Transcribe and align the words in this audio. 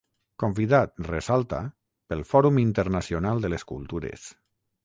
Convidat, 0.43 0.95
ressalta, 1.07 1.59
pel 2.13 2.25
Fòrum 2.31 2.59
Internacional 2.65 3.45
de 3.47 3.53
les 3.55 3.71
Cultures. 3.75 4.27